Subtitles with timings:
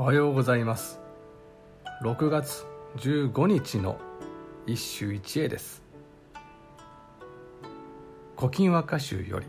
[0.00, 1.00] おはようございます。
[2.04, 2.64] 6月
[2.98, 3.98] 15日の
[4.64, 5.82] 一首一会です
[8.38, 9.46] 「古今和歌集」より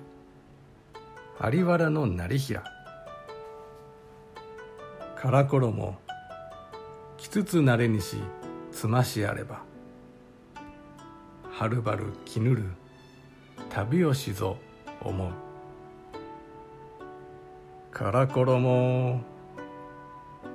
[1.53, 2.63] 「有原の成平」
[5.15, 5.95] 「から衣
[7.17, 8.17] きつつなれにし
[8.71, 9.61] つましあれば」
[11.47, 12.63] 「はるばるきぬる
[13.69, 14.57] 旅をしぞ
[15.01, 15.31] 思う」
[17.93, 19.38] 「から衣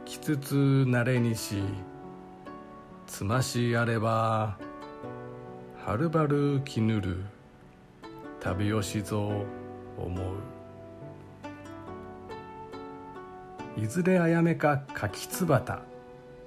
[0.05, 1.63] きつつなれにし
[3.07, 4.59] つましあれば
[5.85, 7.25] はるばるきぬる
[8.41, 9.47] 旅をしぞ
[9.97, 10.35] 思う。
[13.77, 15.81] いずれあやめか柿つばた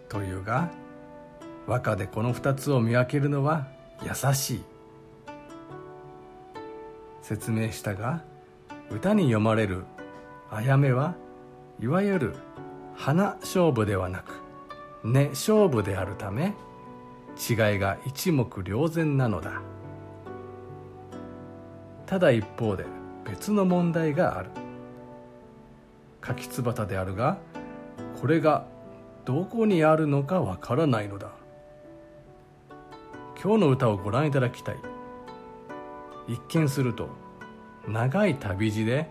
[0.08, 0.70] というが
[1.66, 3.68] 和歌でこの二つを見分けるのは
[4.04, 4.64] 優しい。
[7.22, 8.24] 説明したが
[8.90, 9.84] 歌に読まれる
[10.50, 11.16] あやめは
[11.82, 12.36] いわゆる
[12.98, 14.42] 花勝負ではなく
[15.03, 16.56] 根勝負であるため
[17.38, 19.62] 違いが一目瞭然なのだ。
[22.08, 22.86] ただ一方で
[23.23, 24.50] 別の問題がある。
[26.20, 27.38] 柿つばたであるが
[28.20, 28.66] これが
[29.23, 31.30] どこにあるのかわからないのだ。
[33.42, 34.78] 今日の歌をご覧いただきたい。
[36.28, 37.09] 一見すると
[37.88, 39.08] 長い旅路で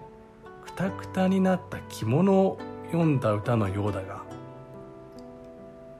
[0.64, 4.22] くたくたになった着物を読んだ歌のようだが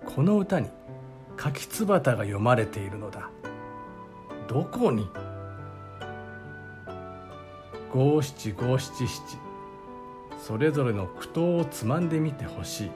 [0.04, 0.68] この歌に
[1.36, 3.28] 柿つばたが読まれているのだ。
[4.48, 5.08] どこに？
[7.92, 9.38] 五七五七七。
[10.38, 12.90] それぞれの句読をつまんでみてほしい。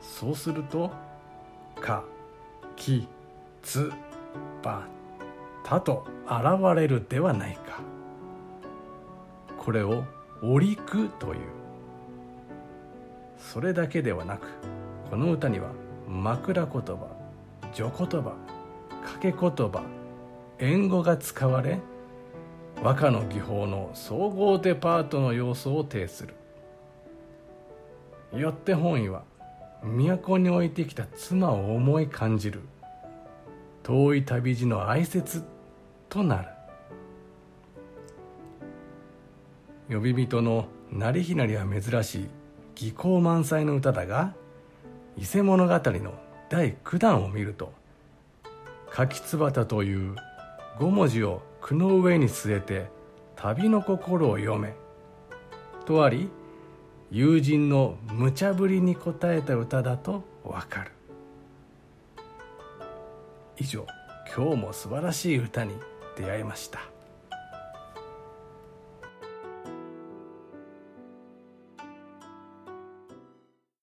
[0.00, 0.90] そうすると
[1.80, 2.02] 「か」
[2.74, 3.06] 「き」
[3.62, 3.92] 「つ」
[4.62, 4.86] 「ば」
[5.62, 7.80] 「た」と現れるではないか。
[9.58, 10.02] これを
[10.42, 11.61] 「折句」という。
[13.50, 14.46] それだけではなく
[15.10, 15.72] この歌には
[16.08, 17.08] 枕言葉
[17.74, 18.34] 序言葉
[19.02, 19.82] 掛け言葉
[20.58, 21.80] 縁語が使われ
[22.82, 26.34] 和歌の技法の総合デパートの要素を呈する。
[28.32, 29.24] よって本意は
[29.82, 32.60] 都に置いてきた妻を思い感じる
[33.82, 35.44] 遠い旅路の哀切
[36.08, 36.48] となる。
[39.88, 42.41] 呼び人の成ひなりは珍しい。
[42.74, 44.34] 技巧満載の歌だが
[45.16, 46.14] 伊勢物語の
[46.48, 47.72] 第9弾を見ると
[48.90, 50.16] 「柿つばた」という
[50.78, 52.90] 5文字を句の上に据えて
[53.36, 54.74] 旅の心を読め
[55.84, 56.28] とあり
[57.10, 60.92] 友人の無茶ぶりに応えた歌だとわかる。
[63.58, 63.86] 以上
[64.34, 65.74] 今日も素晴らしい歌に
[66.16, 66.91] 出会いました。